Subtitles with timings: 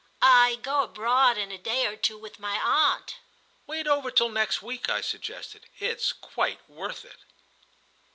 [0.23, 3.17] "I go abroad in a day or two with my aunt."
[3.67, 5.67] "Wait over till next week," I suggested.
[5.77, 7.19] "It's quite worth it."